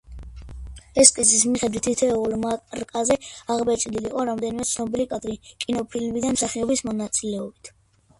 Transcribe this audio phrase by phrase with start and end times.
[1.01, 3.17] ესკიზის მიხედვით, თითოეულ მარკაზე
[3.55, 7.71] აღბეჭდილი იყო რომელიმე ცნობილი კადრი კინოფილმიდან მსახიობის მონაწილეობით.